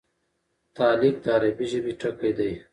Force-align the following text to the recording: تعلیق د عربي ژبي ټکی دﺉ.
تعلیق 0.77 1.15
د 1.23 1.25
عربي 1.35 1.65
ژبي 1.71 1.93
ټکی 1.99 2.31
دﺉ. 2.37 2.53